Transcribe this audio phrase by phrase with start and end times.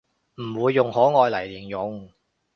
[0.37, 2.09] 唔會用可愛嚟形容